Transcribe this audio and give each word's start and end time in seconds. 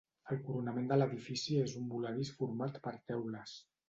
El 0.35 0.37
coronament 0.45 0.87
de 0.91 0.95
l'edifici 1.01 1.57
és 1.63 1.75
un 1.81 1.85
voladís 1.91 2.31
format 2.39 2.81
per 2.89 2.95
teules. 3.13 3.55